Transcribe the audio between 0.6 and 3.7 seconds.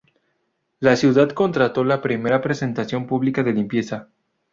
La ciudad contrató la primera presentación pública de